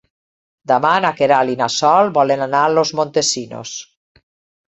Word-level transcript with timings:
Demà 0.69 0.93
na 1.03 1.11
Queralt 1.19 1.51
i 1.55 1.57
na 1.59 1.67
Sol 1.73 2.09
volen 2.17 2.41
anar 2.45 2.63
a 2.67 2.71
Los 2.77 2.93
Montesinos. 3.01 3.75